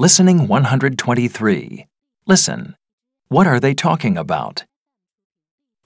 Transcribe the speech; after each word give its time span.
Listening 0.00 0.46
123. 0.46 1.86
Listen. 2.24 2.76
What 3.26 3.48
are 3.48 3.58
they 3.58 3.74
talking 3.74 4.16
about? 4.16 4.64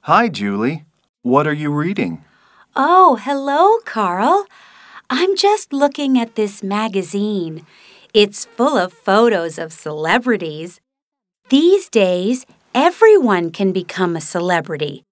Hi, 0.02 0.28
Julie. 0.28 0.84
What 1.22 1.46
are 1.46 1.54
you 1.54 1.72
reading? 1.72 2.22
Oh, 2.76 3.16
hello, 3.16 3.78
Carl. 3.86 4.44
I'm 5.08 5.34
just 5.34 5.72
looking 5.72 6.18
at 6.18 6.34
this 6.34 6.62
magazine. 6.62 7.64
It's 8.12 8.44
full 8.44 8.76
of 8.76 8.92
photos 8.92 9.56
of 9.56 9.72
celebrities. 9.72 10.78
These 11.48 11.88
days, 11.88 12.44
everyone 12.74 13.50
can 13.50 13.72
become 13.72 14.14
a 14.14 14.20
celebrity. 14.20 15.04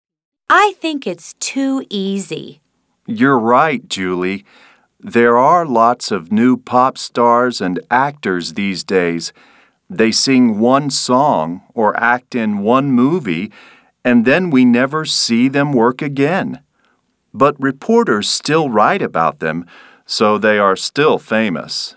I 0.51 0.75
think 0.79 1.07
it's 1.07 1.33
too 1.41 1.87
easy. 1.89 2.61
You're 3.07 3.39
right, 3.39 3.89
Julie. 3.89 4.45
There 5.03 5.39
are 5.39 5.65
lots 5.65 6.11
of 6.11 6.31
new 6.31 6.59
pop 6.59 6.99
stars 6.99 7.63
and 7.63 7.81
actors 7.91 8.53
these 8.53 8.85
days. 8.85 9.33
They 9.89 10.13
sing 10.13 10.59
one 10.59 10.91
song 10.91 11.63
or 11.73 11.99
act 11.99 12.35
in 12.35 12.59
one 12.59 12.93
movie, 12.93 13.51
and 14.05 14.27
then 14.27 14.51
we 14.51 14.67
never 14.67 15.07
see 15.07 15.49
them 15.49 15.73
work 15.73 16.03
again. 16.03 16.61
But 17.33 17.57
reporters 17.59 18.29
still 18.29 18.69
write 18.69 19.01
about 19.01 19.41
them, 19.41 19.65
so 20.05 20.37
they 20.37 20.59
are 20.59 20.77
still 20.77 21.19
famous. 21.19 21.97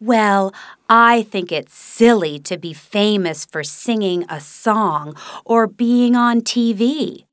Well, 0.00 0.54
I 0.88 1.22
think 1.22 1.50
it's 1.50 1.74
silly 1.74 2.38
to 2.40 2.56
be 2.56 2.72
famous 2.72 3.44
for 3.44 3.64
singing 3.64 4.24
a 4.28 4.40
song 4.40 5.16
or 5.44 5.66
being 5.66 6.14
on 6.14 6.42
TV. 6.42 7.24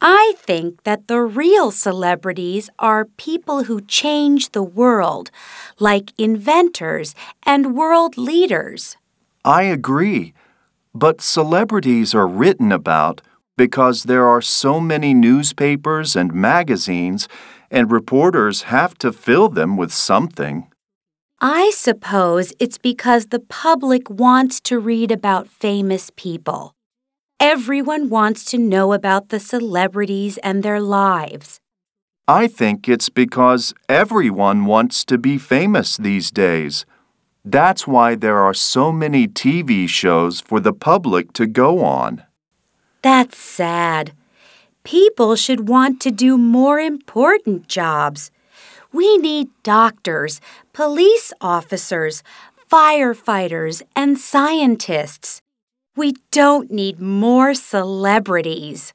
I 0.00 0.34
think 0.38 0.84
that 0.84 1.08
the 1.08 1.20
real 1.20 1.70
celebrities 1.70 2.70
are 2.78 3.04
people 3.04 3.64
who 3.64 3.82
change 3.82 4.50
the 4.50 4.62
world, 4.62 5.30
like 5.78 6.12
inventors 6.16 7.14
and 7.44 7.76
world 7.76 8.16
leaders. 8.16 8.96
I 9.44 9.64
agree. 9.64 10.32
But 10.94 11.20
celebrities 11.20 12.14
are 12.14 12.26
written 12.26 12.72
about 12.72 13.20
because 13.56 14.04
there 14.04 14.26
are 14.26 14.40
so 14.40 14.80
many 14.80 15.12
newspapers 15.12 16.16
and 16.16 16.32
magazines, 16.32 17.28
and 17.70 17.92
reporters 17.92 18.62
have 18.62 18.96
to 18.96 19.12
fill 19.12 19.50
them 19.50 19.76
with 19.76 19.92
something. 19.92 20.66
I 21.42 21.70
suppose 21.74 22.54
it's 22.58 22.78
because 22.78 23.26
the 23.26 23.40
public 23.40 24.08
wants 24.08 24.60
to 24.62 24.78
read 24.78 25.12
about 25.12 25.46
famous 25.46 26.10
people. 26.16 26.74
Everyone 27.42 28.10
wants 28.10 28.44
to 28.50 28.58
know 28.58 28.92
about 28.92 29.30
the 29.30 29.40
celebrities 29.40 30.36
and 30.42 30.62
their 30.62 30.78
lives. 30.78 31.58
I 32.28 32.46
think 32.46 32.86
it's 32.86 33.08
because 33.08 33.72
everyone 33.88 34.66
wants 34.66 35.06
to 35.06 35.16
be 35.16 35.38
famous 35.38 35.96
these 35.96 36.30
days. 36.30 36.84
That's 37.42 37.86
why 37.86 38.14
there 38.14 38.40
are 38.40 38.52
so 38.52 38.92
many 38.92 39.26
TV 39.26 39.88
shows 39.88 40.42
for 40.42 40.60
the 40.60 40.74
public 40.74 41.32
to 41.32 41.46
go 41.46 41.82
on. 41.82 42.24
That's 43.00 43.38
sad. 43.38 44.12
People 44.84 45.34
should 45.34 45.66
want 45.66 45.98
to 46.02 46.10
do 46.10 46.36
more 46.36 46.78
important 46.78 47.68
jobs. 47.68 48.30
We 48.92 49.16
need 49.16 49.48
doctors, 49.62 50.42
police 50.74 51.32
officers, 51.40 52.22
firefighters, 52.70 53.80
and 53.96 54.18
scientists. 54.18 55.40
We 56.00 56.14
don't 56.30 56.70
need 56.70 56.98
more 56.98 57.52
celebrities. 57.52 58.94